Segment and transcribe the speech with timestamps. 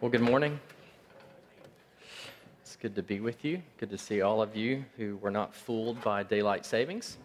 [0.00, 0.60] Well, good morning.
[2.62, 3.60] It's good to be with you.
[3.78, 7.16] Good to see all of you who were not fooled by daylight savings.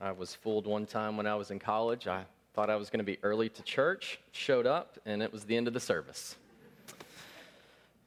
[0.00, 2.06] I was fooled one time when I was in college.
[2.06, 5.44] I thought I was going to be early to church, showed up, and it was
[5.44, 6.36] the end of the service.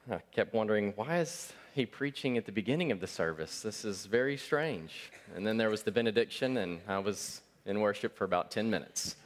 [0.09, 3.61] I kept wondering, why is he preaching at the beginning of the service?
[3.61, 5.11] This is very strange.
[5.35, 9.17] And then there was the benediction, and I was in worship for about 10 minutes.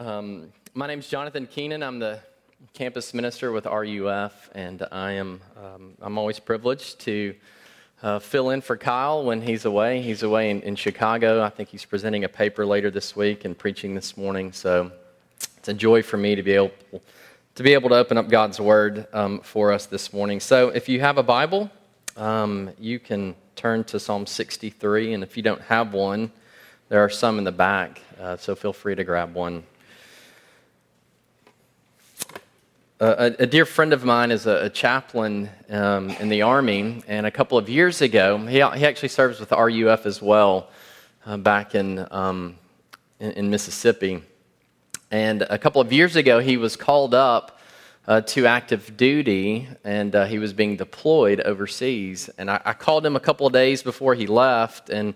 [0.00, 1.82] Um, my name is Jonathan Keenan.
[1.82, 2.20] I'm the
[2.72, 7.34] campus minister with RUF, and I am um, I'm always privileged to
[8.02, 10.00] uh, fill in for Kyle when he's away.
[10.00, 11.42] He's away in, in, Chicago.
[11.42, 14.52] I think he's presenting a paper later this week and preaching this morning.
[14.52, 14.90] So
[15.58, 16.70] it's a joy for me to be able
[17.56, 20.40] to be able to open up God's Word um, for us this morning.
[20.40, 21.70] So if you have a Bible,
[22.16, 26.32] um, you can turn to Psalm 63, and if you don't have one,
[26.88, 28.00] there are some in the back.
[28.18, 29.62] Uh, so feel free to grab one.
[33.00, 37.24] A, a, dear friend of mine is a, a chaplain um, in the Army, and
[37.24, 40.68] a couple of years ago, he, he actually serves with the RUF as well
[41.24, 42.56] uh, back in, um,
[43.18, 44.22] in, in, Mississippi.
[45.10, 47.58] And a couple of years ago, he was called up
[48.06, 52.28] uh, to active duty, and uh, he was being deployed overseas.
[52.36, 55.14] And I, I, called him a couple of days before he left and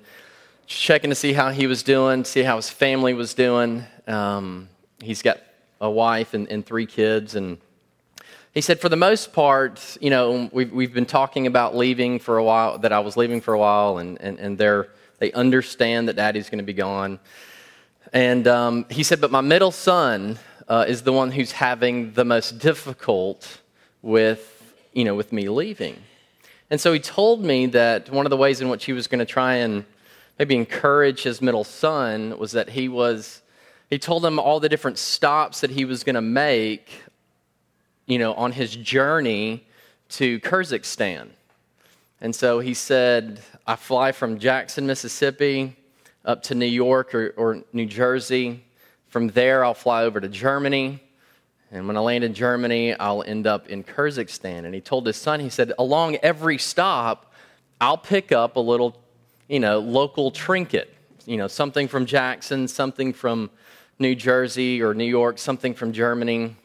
[0.66, 3.84] checking to see how he was doing, see how his family was doing.
[4.06, 4.70] Um,
[5.02, 5.38] he's got
[5.82, 7.58] a wife and, and three kids, and
[8.54, 12.38] he said, for the most part, you know, we've, we've been talking about leaving for
[12.38, 14.88] a while, that I was leaving for a while, and, and, and they're,
[15.18, 17.18] they understand that daddy's going to be gone.
[18.12, 20.38] And um, he said, but my middle son
[20.68, 23.60] uh, is the one who's having the most difficult
[24.02, 26.00] with, you know, with me leaving.
[26.70, 29.18] And so he told me that one of the ways in which he was going
[29.18, 29.84] to try and
[30.38, 33.42] maybe encourage his middle son was that he was,
[33.90, 36.88] he told him all the different stops that he was going to make
[38.06, 39.66] you know, on his journey
[40.10, 41.28] to Kyrgyzstan.
[42.20, 45.76] And so he said, I fly from Jackson, Mississippi,
[46.24, 48.64] up to New York or, or, New Jersey.
[49.08, 51.00] From there, I'll fly over to Germany.
[51.70, 54.64] And when I land in Germany, I'll end up in Kyrgyzstan.
[54.64, 57.32] And he told his son, he said, along every stop,
[57.80, 59.02] I'll pick up a little,
[59.48, 60.94] you know, local trinket.
[61.26, 63.50] You know, something from Jackson, something from
[63.98, 66.56] New Jersey or New York, something from Germany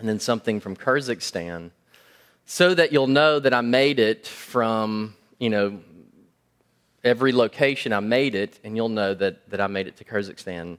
[0.00, 1.70] and then something from Kyrgyzstan,
[2.46, 5.80] so that you'll know that I made it from, you know,
[7.04, 10.78] every location I made it, and you'll know that, that I made it to Kyrgyzstan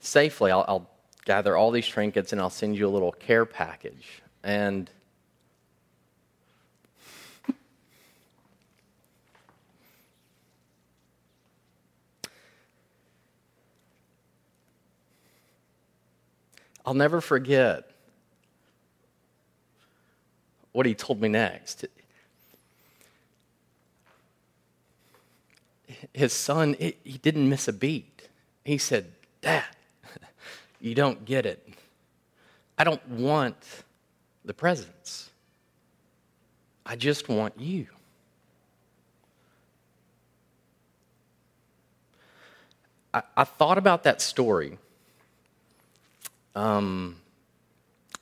[0.00, 0.50] safely.
[0.50, 0.90] I'll, I'll
[1.24, 4.22] gather all these trinkets and I'll send you a little care package.
[4.42, 4.90] And
[16.84, 17.90] I'll never forget
[20.76, 21.86] what he told me next.
[26.12, 28.28] His son, he didn't miss a beat.
[28.62, 29.10] He said,
[29.40, 29.64] Dad,
[30.78, 31.66] you don't get it.
[32.76, 33.56] I don't want
[34.44, 35.30] the presents.
[36.84, 37.86] I just want you.
[43.14, 44.76] I, I thought about that story
[46.54, 47.16] um,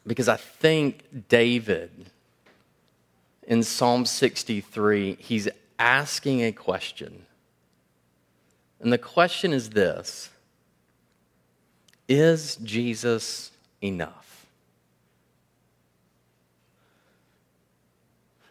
[0.07, 1.91] because I think David
[3.47, 7.27] in Psalm 63, he's asking a question.
[8.81, 10.31] And the question is this
[12.09, 13.50] Is Jesus
[13.81, 14.47] enough?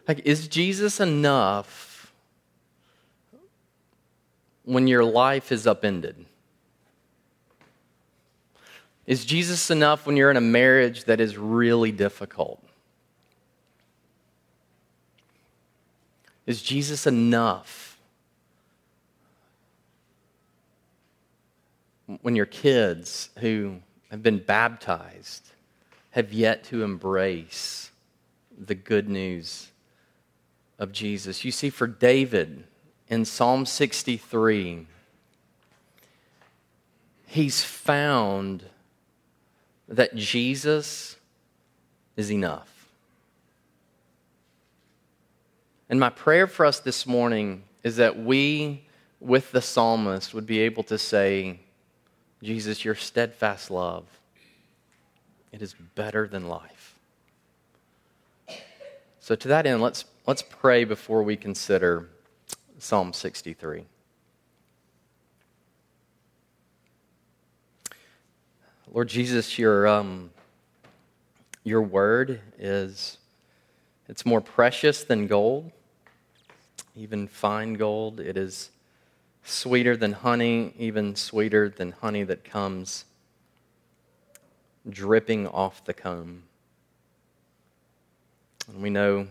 [0.06, 2.12] Like, is Jesus enough
[4.64, 6.26] when your life is upended?
[9.06, 12.63] Is Jesus enough when you're in a marriage that is really difficult?
[16.46, 17.98] Is Jesus enough?
[22.20, 23.76] When your kids who
[24.10, 25.50] have been baptized
[26.10, 27.90] have yet to embrace
[28.56, 29.72] the good news
[30.78, 31.44] of Jesus.
[31.44, 32.64] You see, for David
[33.08, 34.86] in Psalm 63,
[37.26, 38.64] he's found
[39.88, 41.16] that Jesus
[42.16, 42.73] is enough.
[45.94, 48.84] And my prayer for us this morning is that we,
[49.20, 51.60] with the psalmist, would be able to say,
[52.42, 54.04] Jesus, your steadfast love,
[55.52, 56.98] it is better than life.
[59.20, 62.08] So, to that end, let's, let's pray before we consider
[62.80, 63.84] Psalm 63.
[68.92, 70.30] Lord Jesus, your, um,
[71.62, 73.18] your word is
[74.08, 75.70] it's more precious than gold,
[76.96, 78.20] even fine gold.
[78.20, 78.70] It is
[79.42, 83.04] sweeter than honey, even sweeter than honey that comes
[84.88, 86.44] dripping off the comb.
[88.68, 89.26] And we know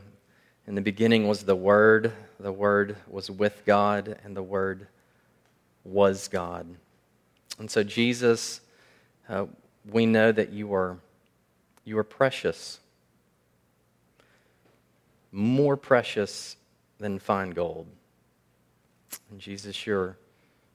[0.67, 4.87] in the beginning was the Word, the Word was with God, and the Word
[5.83, 6.67] was God.
[7.59, 8.61] And so, Jesus,
[9.29, 9.45] uh,
[9.89, 10.97] we know that you are,
[11.85, 12.79] you are precious,
[15.31, 16.55] more precious
[17.03, 17.85] than fine gold.
[19.29, 20.17] And Jesus, you're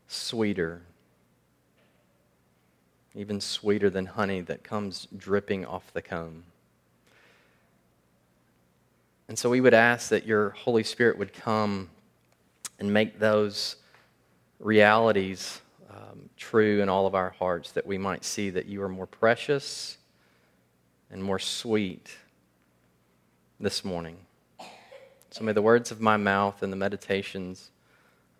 [0.08, 0.82] sweeter,
[3.14, 6.44] even sweeter than honey that comes dripping off the comb.
[9.28, 11.88] And so we would ask that your Holy Spirit would come
[12.78, 13.76] and make those
[14.60, 18.88] realities um, true in all of our hearts, that we might see that you are
[18.88, 19.96] more precious
[21.10, 22.16] and more sweet
[23.58, 24.18] this morning.
[25.38, 27.70] So may the words of my mouth and the meditations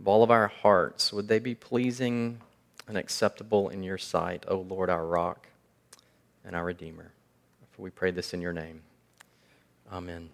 [0.01, 2.41] of all of our hearts, would they be pleasing
[2.89, 5.47] and acceptable in your sight, O Lord, our rock
[6.45, 7.13] and our Redeemer?
[7.71, 8.83] For we pray this in your name.
[9.93, 10.31] Amen.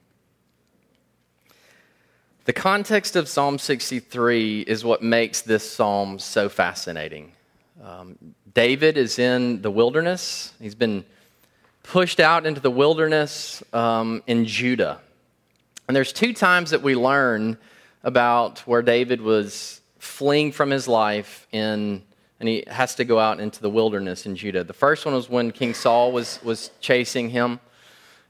[2.46, 7.32] The context of Psalm 63 is what makes this psalm so fascinating.
[7.82, 8.16] Um,
[8.54, 10.54] David is in the wilderness.
[10.58, 11.04] He's been
[11.82, 15.02] pushed out into the wilderness um, in Judah.
[15.86, 17.58] And there's two times that we learn
[18.02, 22.02] about where David was fleeing from his life in,
[22.40, 24.64] and he has to go out into the wilderness in Judah.
[24.64, 27.60] The first one was when King Saul was, was chasing him.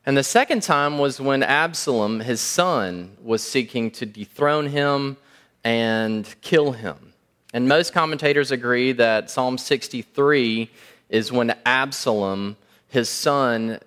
[0.06, 5.16] And the second time was when Absalom, his son, was seeking to dethrone him
[5.62, 7.14] and kill him.
[7.52, 10.70] And most commentators agree that Psalm 63
[11.08, 12.56] is when Absalom,
[12.88, 13.78] his son,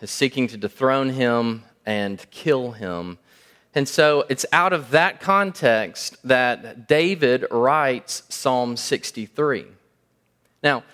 [0.00, 3.18] is seeking to dethrone him and kill him.
[3.74, 9.66] And so it's out of that context that David writes Psalm 63.
[10.62, 10.84] Now,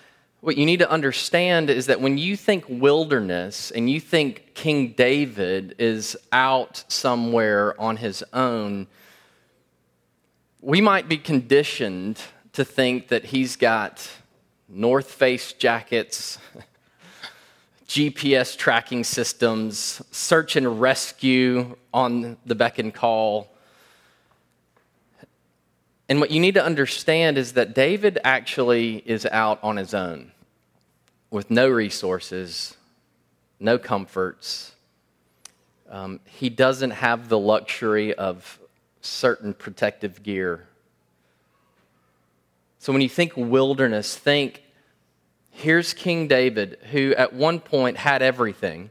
[0.41, 4.93] what you need to understand is that when you think wilderness and you think King
[4.93, 8.87] David is out somewhere on his own,
[10.59, 12.19] we might be conditioned
[12.53, 14.09] to think that he's got
[14.67, 16.39] North Face jackets,
[17.91, 23.53] GPS tracking systems, search and rescue on the beck and call.
[26.07, 30.31] And what you need to understand is that David actually is out on his own
[31.31, 32.77] with no resources,
[33.59, 34.73] no comforts.
[35.89, 38.57] Um, he doesn't have the luxury of
[39.01, 40.65] certain protective gear.
[42.79, 44.63] So when you think wilderness, think
[45.51, 48.89] here's King David, who at one point had everything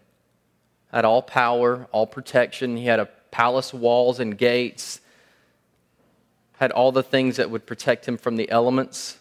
[0.93, 2.77] had all power, all protection.
[2.77, 5.01] He had a palace walls and gates
[6.59, 9.19] had all the things that would protect him from the elements.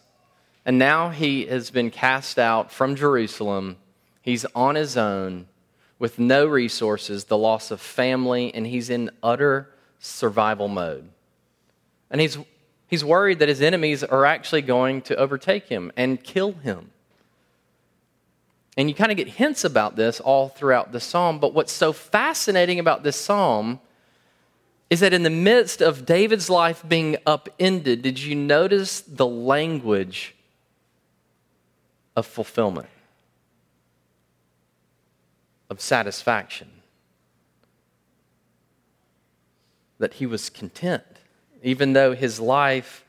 [0.65, 3.77] And now he has been cast out from Jerusalem.
[4.21, 5.47] He's on his own
[5.99, 9.69] with no resources, the loss of family, and he's in utter
[9.99, 11.09] survival mode.
[12.09, 12.37] And he's,
[12.87, 16.91] he's worried that his enemies are actually going to overtake him and kill him.
[18.79, 21.39] And you kind of get hints about this all throughout the psalm.
[21.39, 23.81] But what's so fascinating about this psalm
[24.89, 30.33] is that in the midst of David's life being upended, did you notice the language
[32.15, 32.87] of fulfillment,
[35.69, 36.69] of satisfaction?
[39.97, 41.03] That he was content,
[41.61, 43.03] even though his life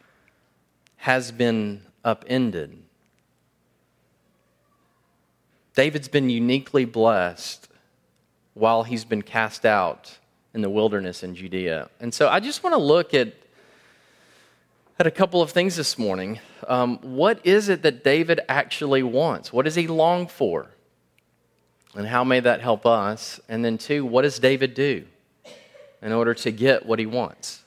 [0.96, 2.76] has been upended.
[5.74, 7.68] David's been uniquely blessed
[8.54, 10.18] while he's been cast out
[10.52, 11.88] in the wilderness in Judea.
[12.00, 13.34] And so I just want to look at,
[14.98, 16.40] at a couple of things this morning.
[16.66, 19.52] Um, what is it that David actually wants?
[19.52, 20.70] What does he long for?
[21.94, 23.40] And how may that help us?
[23.48, 25.04] And then, two, what does David do
[26.02, 27.64] in order to get what he wants?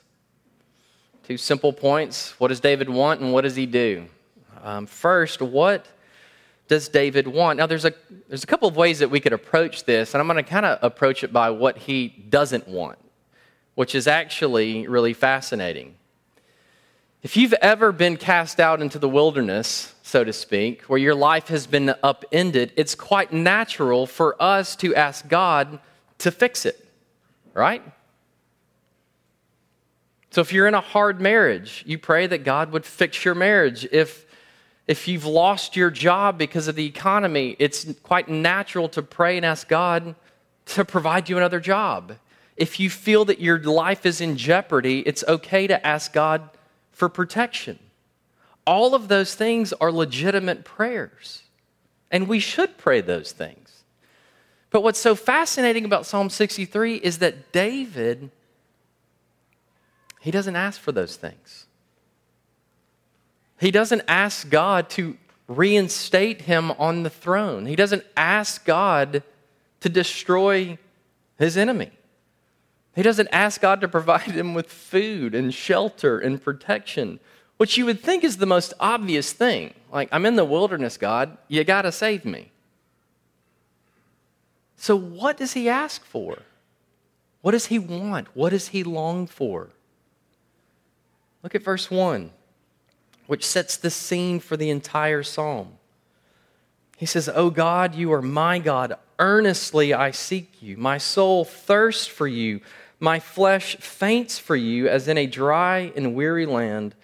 [1.26, 2.38] Two simple points.
[2.38, 4.06] What does David want and what does he do?
[4.62, 5.86] Um, first, what
[6.68, 7.58] does David want?
[7.58, 7.92] Now, there's a,
[8.28, 10.66] there's a couple of ways that we could approach this, and I'm going to kind
[10.66, 12.98] of approach it by what he doesn't want,
[13.74, 15.96] which is actually really fascinating.
[17.22, 21.48] If you've ever been cast out into the wilderness, so to speak, where your life
[21.48, 25.78] has been upended, it's quite natural for us to ask God
[26.18, 26.86] to fix it,
[27.54, 27.82] right?
[30.30, 33.86] So if you're in a hard marriage, you pray that God would fix your marriage.
[33.92, 34.26] If
[34.86, 39.46] If you've lost your job because of the economy, it's quite natural to pray and
[39.46, 40.14] ask God
[40.66, 42.16] to provide you another job.
[42.56, 46.50] If you feel that your life is in jeopardy, it's okay to ask God
[46.92, 47.78] for protection.
[48.66, 51.42] All of those things are legitimate prayers,
[52.10, 53.84] and we should pray those things.
[54.70, 58.30] But what's so fascinating about Psalm 63 is that David,
[60.20, 61.66] he doesn't ask for those things.
[63.60, 67.66] He doesn't ask God to reinstate him on the throne.
[67.66, 69.22] He doesn't ask God
[69.80, 70.78] to destroy
[71.38, 71.90] his enemy.
[72.94, 77.20] He doesn't ask God to provide him with food and shelter and protection,
[77.56, 79.74] which you would think is the most obvious thing.
[79.92, 82.50] Like, I'm in the wilderness, God, you got to save me.
[84.76, 86.38] So, what does he ask for?
[87.42, 88.28] What does he want?
[88.34, 89.70] What does he long for?
[91.42, 92.30] Look at verse 1,
[93.26, 95.68] which sets the scene for the entire psalm.
[96.96, 98.94] He says, Oh God, you are my God.
[99.18, 100.76] Earnestly I seek you.
[100.76, 102.60] My soul thirsts for you.
[103.00, 106.94] My flesh faints for you as in a dry and weary land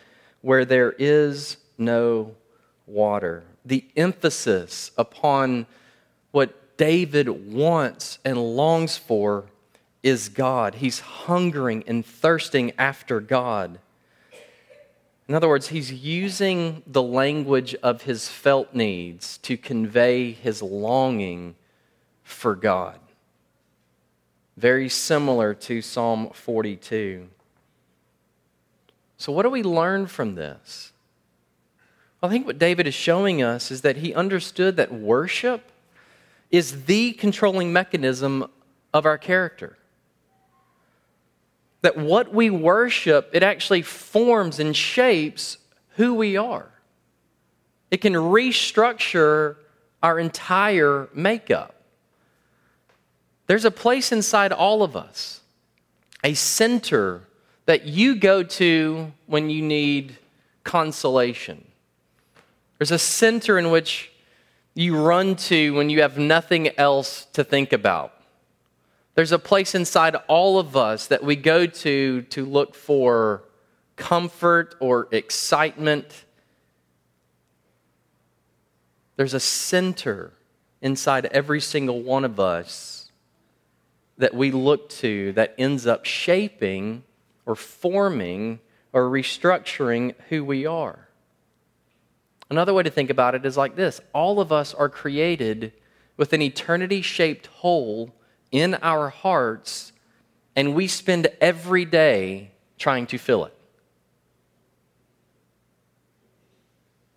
[0.42, 2.34] where there is no
[2.86, 3.42] water.
[3.64, 5.66] The emphasis upon
[6.30, 9.44] what David wants and longs for
[10.02, 10.76] is God.
[10.76, 13.78] He's hungering and thirsting after God.
[15.30, 21.54] In other words, he's using the language of his felt needs to convey his longing
[22.24, 22.98] for God
[24.60, 27.28] very similar to Psalm 42.
[29.16, 30.92] So, what do we learn from this?
[32.22, 35.72] I think what David is showing us is that he understood that worship
[36.50, 38.46] is the controlling mechanism
[38.92, 39.78] of our character.
[41.82, 45.58] That what we worship, it actually forms and shapes
[45.96, 46.70] who we are.
[47.90, 49.56] It can restructure
[50.02, 51.74] our entire makeup.
[53.46, 55.40] There's a place inside all of us,
[56.22, 57.22] a center
[57.66, 60.16] that you go to when you need
[60.64, 61.64] consolation.
[62.78, 64.10] There's a center in which
[64.74, 68.14] you run to when you have nothing else to think about.
[69.20, 73.44] There's a place inside all of us that we go to to look for
[73.96, 76.24] comfort or excitement.
[79.16, 80.32] There's a center
[80.80, 83.12] inside every single one of us
[84.16, 87.04] that we look to that ends up shaping
[87.44, 88.60] or forming
[88.94, 91.08] or restructuring who we are.
[92.48, 95.74] Another way to think about it is like this all of us are created
[96.16, 98.14] with an eternity shaped hole
[98.52, 99.92] in our hearts,
[100.56, 103.54] and we spend every day trying to fill it.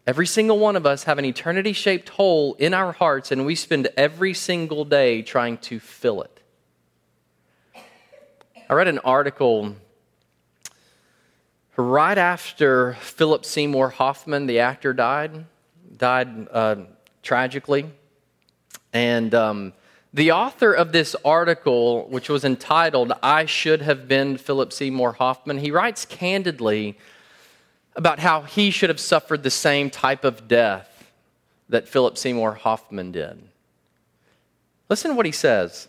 [0.06, 3.56] Every single one of us have an eternity shaped hole in our hearts, and we
[3.56, 6.42] spend every single day trying to fill it.
[8.70, 9.75] I read an article
[11.78, 15.46] right after Philip Seymour Hoffman, the actor, died,
[15.98, 16.75] died uh,
[17.22, 17.86] tragically.
[18.92, 19.74] And um,
[20.13, 25.58] the author of this article, which was entitled, I Should Have Been Philip Seymour Hoffman,
[25.58, 26.98] he writes candidly
[27.96, 31.12] about how he should have suffered the same type of death
[31.70, 33.41] that Philip Seymour Hoffman did.
[34.89, 35.88] Listen to what he says.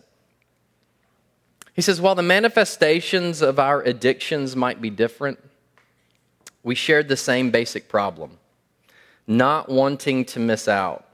[1.73, 5.39] He says, while the manifestations of our addictions might be different,
[6.63, 8.39] we shared the same basic problem
[9.27, 11.04] not wanting to miss out.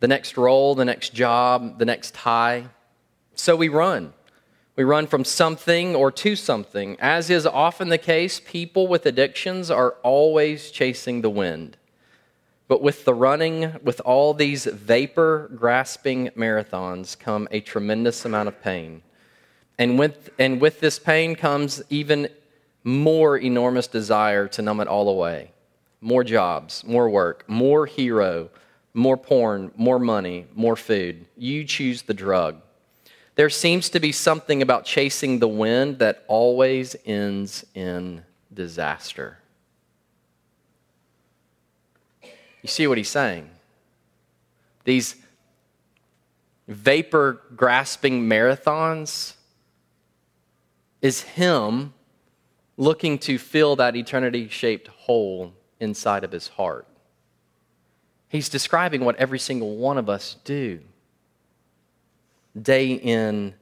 [0.00, 2.66] The next role, the next job, the next high.
[3.34, 4.12] So we run.
[4.76, 6.98] We run from something or to something.
[7.00, 11.78] As is often the case, people with addictions are always chasing the wind.
[12.68, 18.60] But with the running, with all these vapor grasping marathons, come a tremendous amount of
[18.60, 19.02] pain.
[19.78, 22.28] And with, and with this pain comes even
[22.84, 25.52] more enormous desire to numb it all away.
[26.00, 28.50] More jobs, more work, more hero,
[28.96, 31.26] more porn, more money, more food.
[31.36, 32.56] You choose the drug.
[33.34, 39.38] There seems to be something about chasing the wind that always ends in disaster.
[42.62, 43.50] You see what he's saying?
[44.84, 45.16] These
[46.66, 49.34] vapor grasping marathons
[51.02, 51.92] is Him
[52.78, 56.86] looking to fill that eternity shaped hole inside of His heart.
[58.28, 60.80] He's describing what every single one of us do
[62.60, 63.54] day in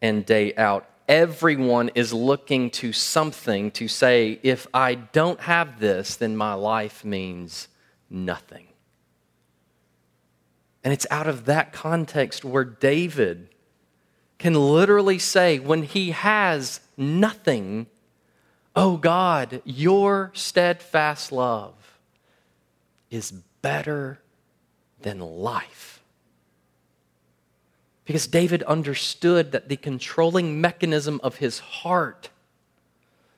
[0.00, 0.88] and day out.
[1.08, 7.04] Everyone is looking to something to say, if I don't have this, then my life
[7.04, 7.68] means
[8.08, 8.68] nothing.
[10.82, 13.48] And it's out of that context where David
[14.38, 17.86] can literally say, when he has nothing,
[18.76, 21.74] Oh God, your steadfast love
[23.10, 23.32] is
[23.64, 24.20] better
[25.00, 26.02] than life.
[28.04, 32.28] Because David understood that the controlling mechanism of his heart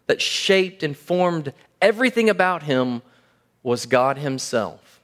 [0.08, 3.02] that shaped and formed everything about him
[3.62, 5.00] was God Himself.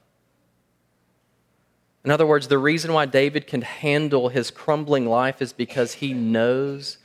[2.03, 6.13] In other words, the reason why David can handle his crumbling life is because he
[6.13, 6.97] knows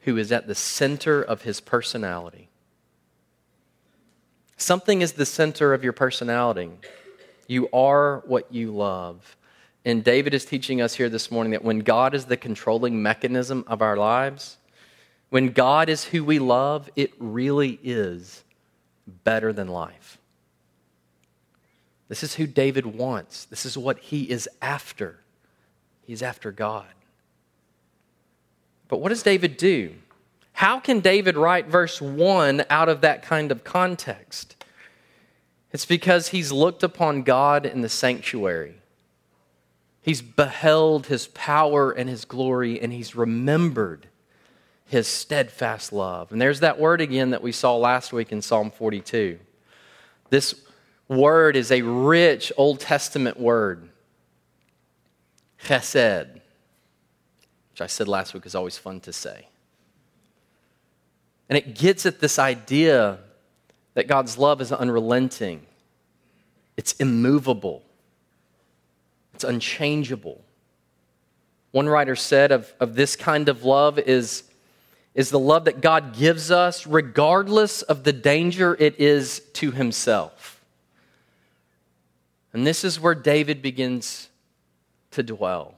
[0.00, 2.48] who is at the center of his personality.
[4.56, 6.70] Something is the center of your personality.
[7.46, 9.36] You are what you love.
[9.84, 13.64] And David is teaching us here this morning that when God is the controlling mechanism
[13.66, 14.58] of our lives,
[15.30, 18.44] when God is who we love, it really is
[19.24, 20.18] better than life.
[22.08, 23.46] This is who David wants.
[23.46, 25.20] This is what he is after.
[26.06, 26.86] He's after God.
[28.88, 29.94] But what does David do?
[30.52, 34.61] How can David write verse 1 out of that kind of context?
[35.72, 38.76] It's because he's looked upon God in the sanctuary.
[40.02, 44.08] He's beheld his power and his glory, and he's remembered
[44.84, 46.32] his steadfast love.
[46.32, 49.38] And there's that word again that we saw last week in Psalm 42.
[50.28, 50.54] This
[51.08, 53.88] word is a rich Old Testament word,
[55.64, 56.42] chesed
[57.72, 59.48] which I said last week is always fun to say.
[61.48, 63.18] And it gets at this idea
[63.94, 65.66] that God's love is unrelenting,
[66.76, 67.82] it's immovable,
[69.34, 70.42] it's unchangeable.
[71.72, 74.44] One writer said of, of this kind of love is,
[75.14, 80.62] is the love that God gives us regardless of the danger it is to himself.
[82.52, 84.28] And this is where David begins
[85.12, 85.74] to dwell.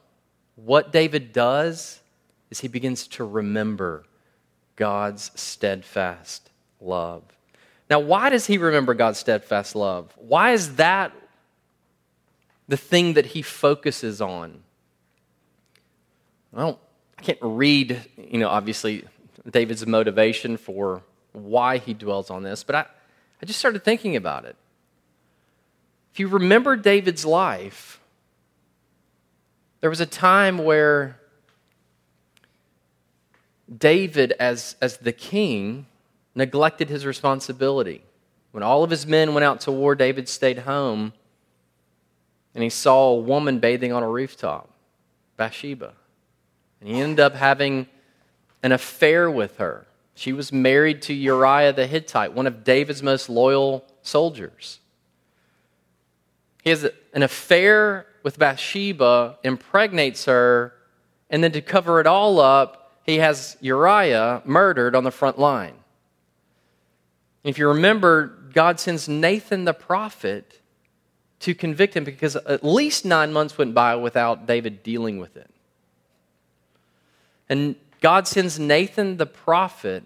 [0.57, 2.01] What David does
[2.51, 4.05] is he begins to remember
[4.77, 6.51] God's steadfast
[6.81, 7.23] love.
[7.91, 10.13] Now, why does he remember God's steadfast love?
[10.17, 11.13] Why is that
[12.67, 14.63] the thing that he focuses on?
[16.53, 16.81] Well,
[17.19, 19.05] I can't read, you know, obviously
[19.51, 22.87] David's motivation for why he dwells on this, but I,
[23.43, 24.57] I just started thinking about it.
[26.13, 28.01] If you remember David's life,
[29.81, 31.21] there was a time where
[33.77, 35.87] David, as, as the king,
[36.35, 38.03] neglected his responsibility.
[38.53, 41.13] When all of his men went out to war, David stayed home
[42.55, 44.71] and he saw a woman bathing on a rooftop,
[45.37, 45.93] Bathsheba.
[46.81, 47.89] And he ended up having
[48.63, 49.87] an affair with her.
[50.15, 54.79] She was married to Uriah the Hittite, one of David's most loyal soldiers.
[56.63, 60.73] He has an affair with Bathsheba, impregnates her,
[61.29, 65.75] and then to cover it all up, he has Uriah murdered on the front line.
[67.45, 70.61] If you remember, God sends Nathan the prophet
[71.41, 75.51] to convict him because at least nine months went by without David dealing with it.
[77.51, 80.03] And God sends Nathan the prophet,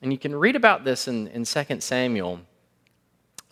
[0.00, 2.40] and you can read about this in, in 2 Samuel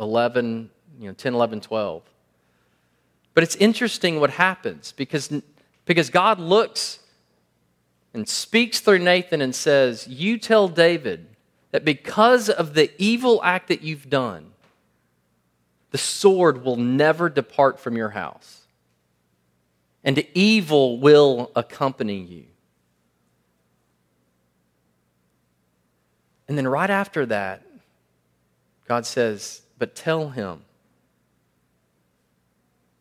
[0.00, 2.02] 11, you know, 10, 11, 12.
[3.34, 5.30] But it's interesting what happens because,
[5.84, 7.00] because God looks
[8.14, 11.27] and speaks through Nathan and says, You tell David
[11.70, 14.52] that because of the evil act that you've done,
[15.90, 18.66] the sword will never depart from your house,
[20.04, 22.44] and evil will accompany you.
[26.46, 27.62] And then right after that,
[28.86, 30.62] God says, But tell him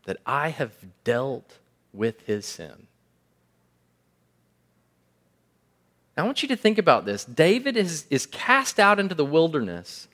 [0.05, 1.57] that I have dealt
[1.93, 2.73] with his sin.
[2.73, 2.77] Now,
[6.17, 7.25] I want you to think about this.
[7.25, 10.07] David is, is cast out into the wilderness.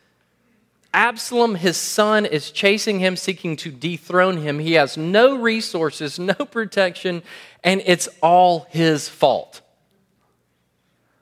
[0.93, 4.59] Absalom, his son, is chasing him, seeking to dethrone him.
[4.59, 7.23] He has no resources, no protection,
[7.63, 9.61] and it's all his fault.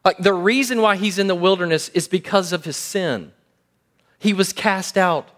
[0.04, 3.32] Like the reason why he's in the wilderness is because of his sin.
[4.18, 5.30] He was cast out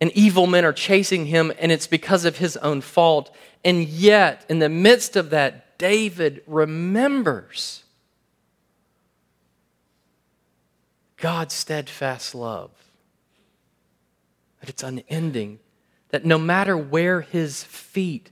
[0.00, 3.34] and evil men are chasing him, and it's because of his own fault.
[3.64, 7.84] And yet, in the midst of that, David remembers
[11.16, 12.70] God's steadfast love,
[14.60, 15.58] that it's unending,
[16.10, 18.30] that no matter where his feet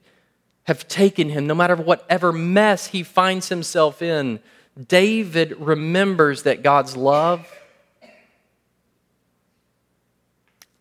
[0.65, 4.41] have taken him, no matter whatever mess he finds himself in,
[4.87, 7.51] David remembers that God's love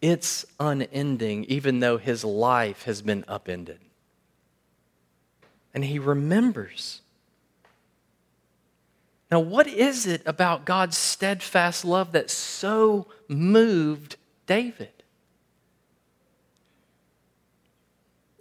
[0.01, 3.80] it's unending, even though his life has been upended.
[5.73, 7.01] And he remembers.
[9.30, 14.89] Now, what is it about God's steadfast love that so moved David?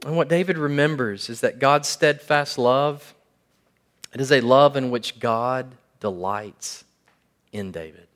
[0.05, 3.15] And what David remembers is that God's steadfast love,
[4.15, 6.85] it is a love in which God delights
[7.53, 8.07] in David.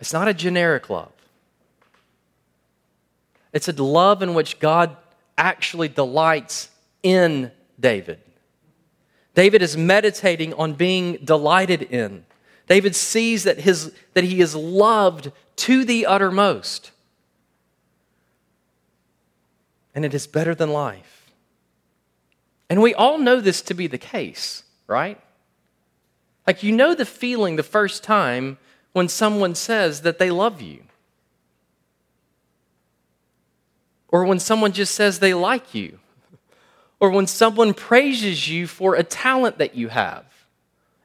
[0.00, 1.12] It's not a generic love.
[3.52, 4.96] It's a love in which God
[5.36, 6.70] actually delights
[7.02, 8.20] in David.
[9.34, 12.24] David is meditating on being delighted in.
[12.68, 16.90] David sees that, his, that he is loved to the uttermost.
[19.94, 21.30] And it is better than life.
[22.70, 25.20] And we all know this to be the case, right?
[26.46, 28.58] Like, you know the feeling the first time
[28.92, 30.84] when someone says that they love you.
[34.12, 35.98] Or when someone just says they like you.
[37.00, 40.24] Or when someone praises you for a talent that you have,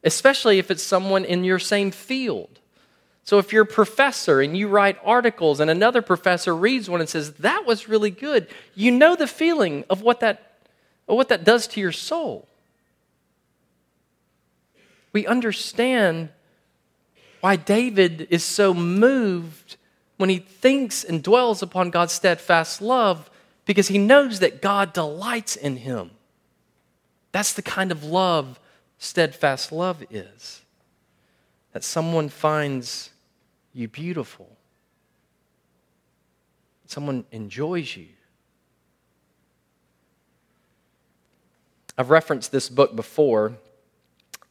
[0.03, 2.59] especially if it's someone in your same field.
[3.23, 7.09] So if you're a professor and you write articles and another professor reads one and
[7.09, 10.59] says, That was really good, you know the feeling of what that,
[11.07, 12.47] of what that does to your soul.
[15.13, 16.29] We understand
[17.41, 19.76] why David is so moved
[20.17, 23.29] when he thinks and dwells upon God's steadfast love
[23.65, 26.11] because he knows that God delights in him.
[27.31, 28.59] That's the kind of love
[28.97, 30.61] steadfast love is.
[31.73, 33.11] That someone finds
[33.73, 34.57] you beautiful,
[36.87, 38.07] someone enjoys you.
[41.99, 43.53] I've referenced this book before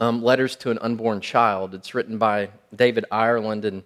[0.00, 1.74] um, Letters to an Unborn Child.
[1.74, 3.64] It's written by David Ireland.
[3.64, 3.84] And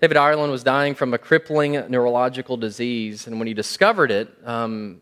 [0.00, 3.26] David Ireland was dying from a crippling neurological disease.
[3.26, 5.00] And when he discovered it, um,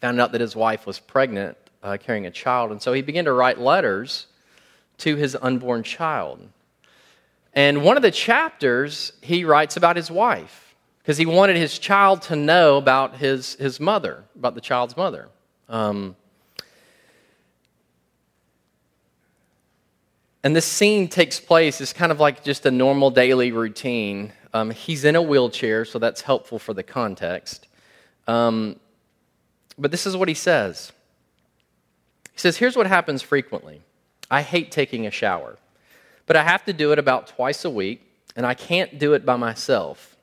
[0.00, 2.70] found out that his wife was pregnant, uh, carrying a child.
[2.70, 4.26] And so he began to write letters
[4.98, 6.48] to his unborn child.
[7.52, 12.22] And one of the chapters, he writes about his wife because he wanted his child
[12.22, 15.28] to know about his, his mother, about the child's mother.
[15.68, 16.16] Um,
[20.46, 24.32] And this scene takes place, it's kind of like just a normal daily routine.
[24.54, 27.66] Um, he's in a wheelchair, so that's helpful for the context.
[28.28, 28.78] Um,
[29.76, 30.92] but this is what he says
[32.32, 33.80] He says, Here's what happens frequently
[34.30, 35.58] I hate taking a shower,
[36.26, 39.26] but I have to do it about twice a week, and I can't do it
[39.26, 40.16] by myself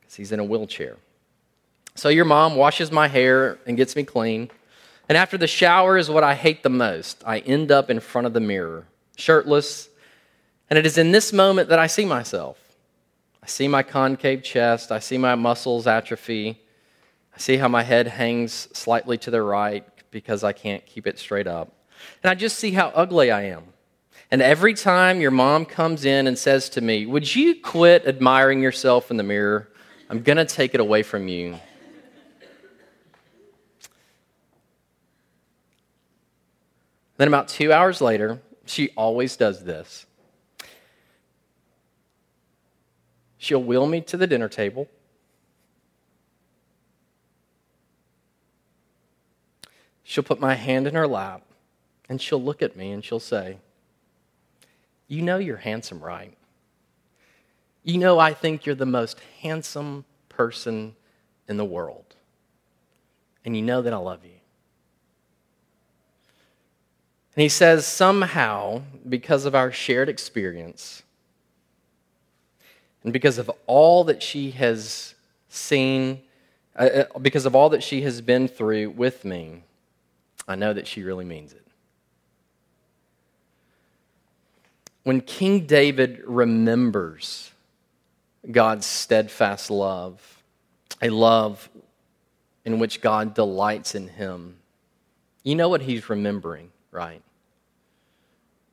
[0.00, 0.96] because he's in a wheelchair.
[1.96, 4.50] So your mom washes my hair and gets me clean.
[5.06, 7.22] And after the shower is what I hate the most.
[7.26, 8.86] I end up in front of the mirror
[9.20, 9.88] shirtless.
[10.68, 12.58] And it is in this moment that I see myself.
[13.42, 14.92] I see my concave chest.
[14.92, 16.60] I see my muscles atrophy.
[17.34, 21.18] I see how my head hangs slightly to the right because I can't keep it
[21.18, 21.72] straight up.
[22.22, 23.64] And I just see how ugly I am.
[24.30, 28.62] And every time your mom comes in and says to me, Would you quit admiring
[28.62, 29.68] yourself in the mirror?
[30.08, 31.58] I'm going to take it away from you.
[37.16, 40.06] Then, about two hours later, she always does this.
[43.36, 44.88] She'll wheel me to the dinner table.
[50.02, 51.42] She'll put my hand in her lap
[52.08, 53.58] and she'll look at me and she'll say,
[55.08, 56.36] You know you're handsome, right?
[57.82, 60.94] You know I think you're the most handsome person
[61.48, 62.16] in the world.
[63.44, 64.39] And you know that I love you.
[67.36, 71.02] And he says, somehow, because of our shared experience,
[73.04, 75.14] and because of all that she has
[75.48, 76.20] seen,
[76.76, 79.62] uh, uh, because of all that she has been through with me,
[80.48, 81.66] I know that she really means it.
[85.04, 87.52] When King David remembers
[88.50, 90.42] God's steadfast love,
[91.00, 91.70] a love
[92.64, 94.56] in which God delights in him,
[95.42, 97.22] you know what he's remembering right.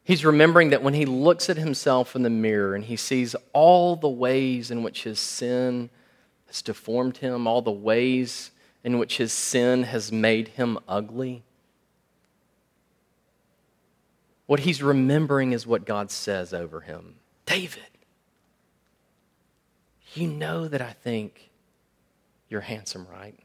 [0.03, 3.97] He's remembering that when he looks at himself in the mirror and he sees all
[3.97, 5.89] the ways in which his sin
[6.45, 8.51] has deformed him, all the ways
[8.85, 11.43] in which his sin has made him ugly,
[14.45, 17.83] what he's remembering is what God says over him David,
[20.13, 21.49] you know that I think
[22.49, 23.37] you're handsome, right?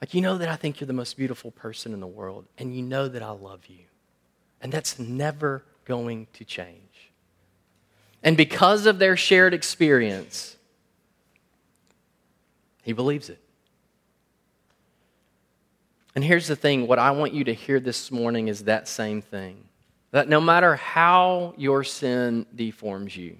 [0.00, 2.74] Like, you know that I think you're the most beautiful person in the world, and
[2.74, 3.84] you know that I love you.
[4.60, 7.12] And that's never going to change.
[8.22, 10.56] And because of their shared experience,
[12.82, 13.40] he believes it.
[16.14, 19.22] And here's the thing what I want you to hear this morning is that same
[19.22, 19.64] thing
[20.10, 23.36] that no matter how your sin deforms you,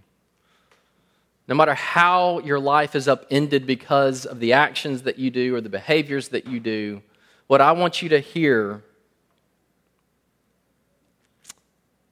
[1.48, 5.62] no matter how your life is upended because of the actions that you do or
[5.62, 7.02] the behaviors that you do,
[7.46, 8.84] what I want you to hear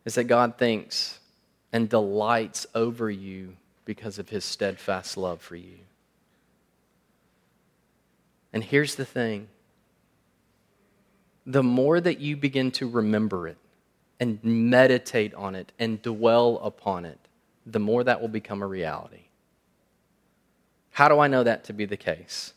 [0.07, 1.20] is that God thinks
[1.70, 5.79] and delights over you because of his steadfast love for you.
[8.55, 9.49] And here's the thing
[11.44, 13.59] the more that you begin to remember it
[14.18, 17.18] and meditate on it and dwell upon it,
[17.66, 19.25] the more that will become a reality.
[20.96, 22.54] How do I know that to be the case?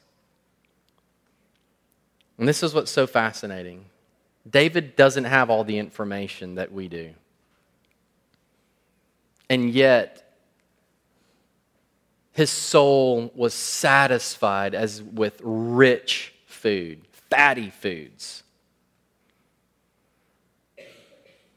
[2.37, 3.83] And this is what's so fascinating.
[4.49, 7.09] David doesn't have all the information that we do.
[9.49, 10.37] And yet,
[12.31, 18.43] his soul was satisfied as with rich food, fatty foods.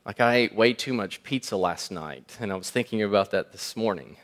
[0.05, 3.53] Like, I ate way too much pizza last night, and I was thinking about that
[3.53, 4.17] this morning.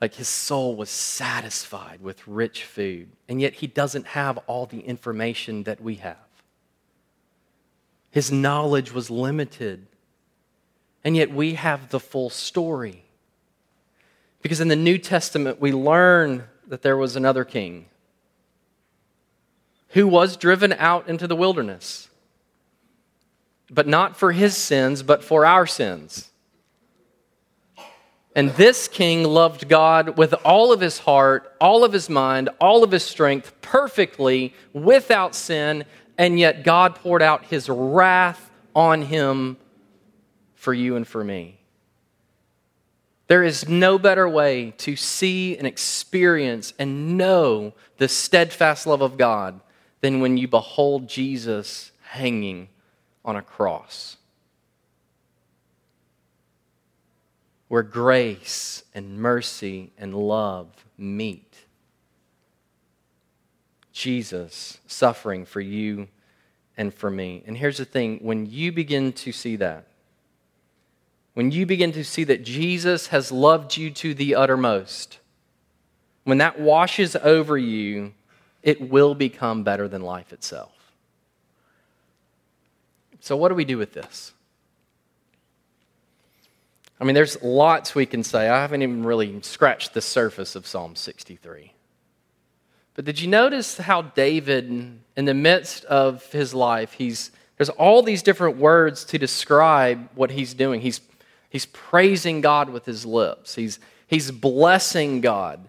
[0.00, 4.80] Like, his soul was satisfied with rich food, and yet he doesn't have all the
[4.80, 6.16] information that we have.
[8.10, 9.86] His knowledge was limited,
[11.04, 13.04] and yet we have the full story.
[14.42, 17.86] Because in the New Testament, we learn that there was another king
[19.88, 22.10] who was driven out into the wilderness
[23.70, 26.30] but not for his sins, but for our sins.
[28.34, 32.84] And this king loved God with all of his heart, all of his mind, all
[32.84, 35.84] of his strength, perfectly, without sin,
[36.16, 39.56] and yet God poured out his wrath on him
[40.54, 41.58] for you and for me.
[43.26, 49.16] There is no better way to see and experience and know the steadfast love of
[49.16, 49.60] God
[50.00, 52.68] than when you behold Jesus hanging
[53.24, 54.16] on a cross.
[57.70, 60.66] Where grace and mercy and love
[60.98, 61.54] meet.
[63.92, 66.08] Jesus suffering for you
[66.76, 67.44] and for me.
[67.46, 69.86] And here's the thing when you begin to see that,
[71.34, 75.20] when you begin to see that Jesus has loved you to the uttermost,
[76.24, 78.14] when that washes over you,
[78.64, 80.72] it will become better than life itself.
[83.20, 84.32] So, what do we do with this?
[87.00, 88.48] I mean, there's lots we can say.
[88.48, 91.72] I haven't even really scratched the surface of Psalm 63.
[92.94, 94.68] But did you notice how David,
[95.16, 100.30] in the midst of his life, he's, there's all these different words to describe what
[100.30, 100.82] he's doing.
[100.82, 101.00] He's,
[101.48, 105.66] he's praising God with his lips, he's, he's blessing God,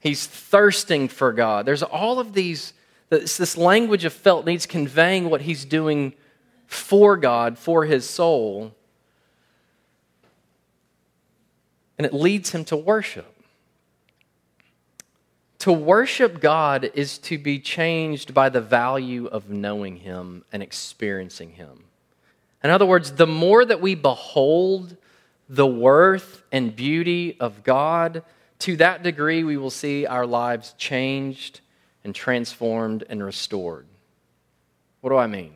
[0.00, 1.66] he's thirsting for God.
[1.66, 2.72] There's all of these,
[3.10, 6.14] this, this language of felt needs conveying what he's doing
[6.66, 8.74] for God, for his soul.
[11.96, 13.34] And it leads him to worship.
[15.64, 21.52] To worship God is to be changed by the value of knowing Him and experiencing
[21.52, 21.84] Him.
[22.62, 24.98] In other words, the more that we behold
[25.48, 28.24] the worth and beauty of God,
[28.58, 31.62] to that degree we will see our lives changed
[32.04, 33.86] and transformed and restored.
[35.00, 35.54] What do I mean?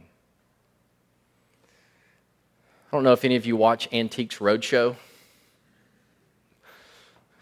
[2.90, 4.96] I don't know if any of you watch Antiques Roadshow.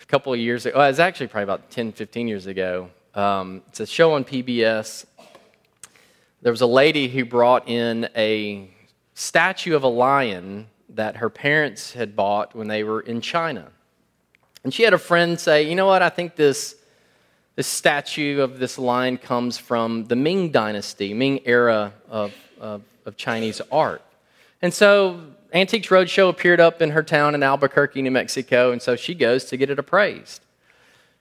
[0.07, 2.91] A couple of years ago, well, it was actually probably about 10, 15 years ago.
[3.17, 5.05] Um, it's a show on PBS.
[6.43, 8.71] There was a lady who brought in a
[9.15, 13.73] statue of a lion that her parents had bought when they were in China.
[14.63, 16.03] And she had a friend say, You know what?
[16.03, 16.77] I think this,
[17.57, 23.17] this statue of this lion comes from the Ming Dynasty, Ming era of, of, of
[23.17, 24.03] Chinese art.
[24.63, 25.21] And so
[25.53, 29.45] Antiques Roadshow appeared up in her town in Albuquerque, New Mexico, and so she goes
[29.47, 30.43] to get it appraised.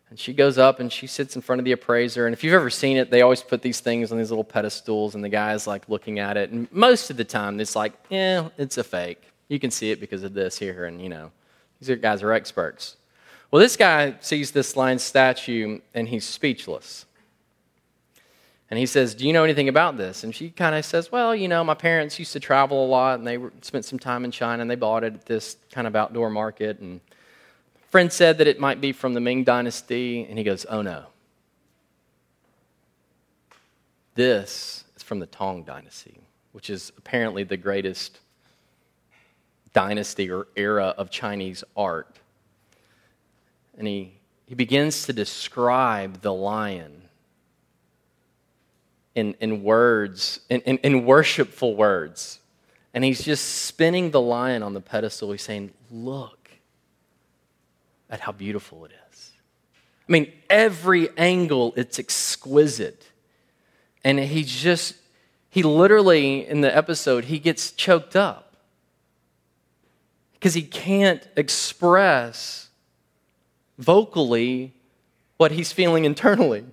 [0.09, 2.25] And she goes up and she sits in front of the appraiser.
[2.25, 5.15] And if you've ever seen it, they always put these things on these little pedestals,
[5.15, 6.51] and the guy's like looking at it.
[6.51, 9.21] And most of the time, it's like, yeah, it's a fake.
[9.47, 11.31] You can see it because of this here, and you know,
[11.79, 12.97] these guys are experts.
[13.51, 17.05] Well, this guy sees this lion statue and he's speechless.
[18.69, 20.23] And he says, Do you know anything about this?
[20.23, 23.19] And she kind of says, Well, you know, my parents used to travel a lot
[23.19, 25.95] and they spent some time in China and they bought it at this kind of
[25.95, 26.79] outdoor market.
[26.79, 26.99] And
[27.75, 30.25] a friend said that it might be from the Ming Dynasty.
[30.27, 31.05] And he goes, Oh no.
[34.15, 36.21] This is from the Tang Dynasty,
[36.53, 38.19] which is apparently the greatest
[39.73, 42.15] dynasty or era of Chinese art
[43.77, 44.13] and he,
[44.45, 47.04] he begins to describe the lion
[49.15, 52.39] in, in words, in, in, in worshipful words.
[52.93, 55.31] And he's just spinning the lion on the pedestal.
[55.31, 56.49] He's saying, Look
[58.09, 59.31] at how beautiful it is.
[60.07, 63.09] I mean, every angle, it's exquisite.
[64.03, 64.95] And he's just,
[65.49, 68.55] he literally, in the episode, he gets choked up
[70.33, 72.69] because he can't express
[73.79, 74.73] vocally
[75.37, 76.65] what he's feeling internally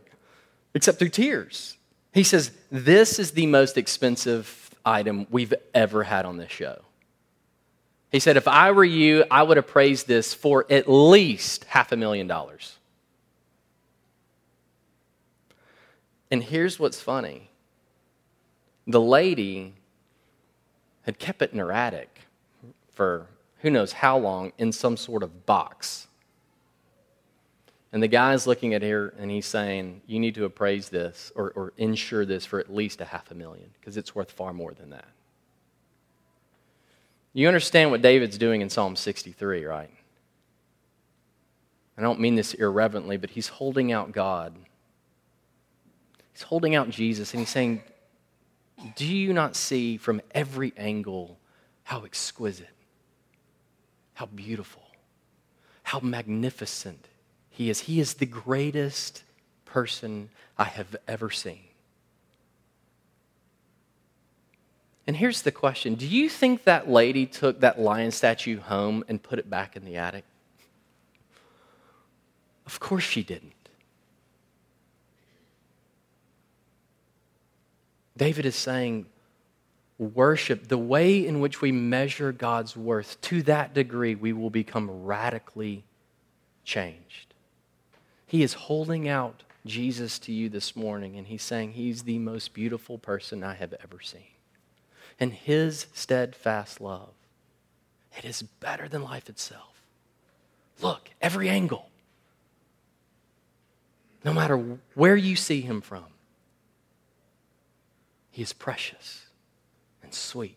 [0.75, 1.77] except through tears.
[2.13, 6.83] He says, This is the most expensive item we've ever had on this show.
[8.11, 11.97] He said, If I were you, I would appraise this for at least half a
[11.97, 12.77] million dollars.
[16.31, 17.51] And here's what's funny
[18.87, 19.75] the lady
[21.03, 22.21] had kept it in her attic
[22.93, 23.27] for
[23.59, 26.09] who knows how long in some sort of box.
[27.93, 31.51] And the guy's looking at here and he's saying, You need to appraise this or,
[31.51, 34.73] or insure this for at least a half a million because it's worth far more
[34.73, 35.05] than that.
[37.35, 39.91] You understand what David's doing in Psalm 63, right?
[41.97, 44.55] I don't mean this irreverently, but he's holding out God.
[46.33, 47.83] He's holding out Jesus and he's saying,
[48.97, 51.39] Do you not see from every angle
[51.85, 52.69] how exquisite,
[54.15, 54.83] how beautiful,
[55.83, 57.09] how magnificent
[57.53, 57.81] he is.
[57.81, 59.23] He is the greatest
[59.65, 61.61] person I have ever seen.
[65.07, 69.23] And here's the question Do you think that lady took that lion statue home and
[69.23, 70.25] put it back in the attic?
[72.67, 73.53] Of course she didn't.
[78.17, 79.07] David is saying,
[79.99, 85.05] worship, the way in which we measure God's worth, to that degree, we will become
[85.05, 85.85] radically
[86.65, 87.32] changed.
[88.33, 92.55] He is holding out Jesus to you this morning, and he's saying he's the most
[92.55, 94.31] beautiful person I have ever seen.
[95.21, 97.11] And his steadfast love,
[98.17, 99.83] it is better than life itself.
[100.81, 101.91] Look, every angle,
[104.25, 106.07] no matter where you see him from,
[108.31, 109.27] he is precious
[110.03, 110.57] and sweet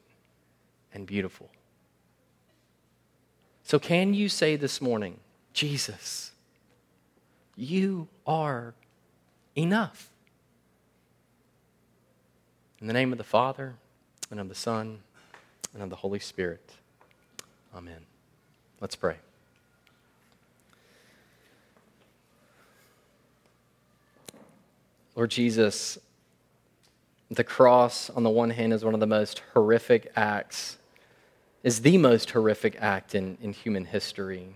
[0.93, 1.49] and beautiful.
[3.63, 5.19] So, can you say this morning,
[5.51, 6.31] Jesus?
[7.56, 8.74] You are
[9.56, 10.10] enough.
[12.82, 13.76] In the name of the Father,
[14.30, 15.00] and of the Son,
[15.74, 16.72] and of the Holy Spirit.
[17.74, 18.06] Amen.
[18.82, 19.15] Let's pray.
[25.15, 25.98] Lord Jesus,
[27.32, 30.78] the cross, on the one hand, is one of the most horrific acts,
[31.63, 34.56] is the most horrific act in, in human history.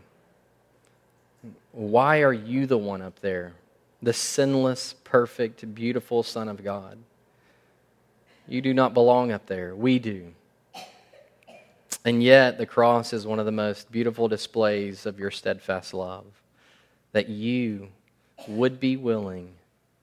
[1.80, 3.54] Why are you the one up there,
[4.02, 6.98] the sinless, perfect, beautiful Son of God?
[8.50, 9.74] You do not belong up there.
[9.74, 10.34] We do.
[12.04, 16.26] And yet, the cross is one of the most beautiful displays of your steadfast love.
[17.14, 17.88] That you
[18.46, 19.54] would be willing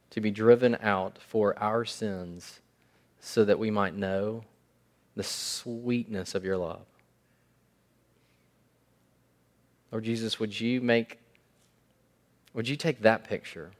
[0.08, 2.60] to be driven out for our sins
[3.20, 4.44] so that we might know
[5.14, 6.86] the sweetness of your love.
[9.92, 11.18] Lord Jesus, would you make
[12.56, 13.70] would you take that picture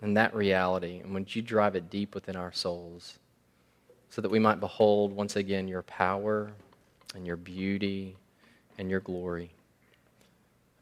[0.00, 3.18] and that reality and would you drive it deep within our souls
[4.10, 6.52] so that we might behold once again your power
[7.16, 8.16] and your beauty
[8.78, 9.50] and your glory?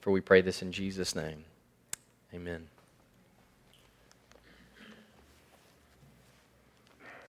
[0.00, 1.44] For we pray this in Jesus' name.
[2.34, 2.68] Amen.